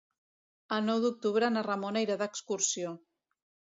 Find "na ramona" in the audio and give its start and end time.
1.59-2.05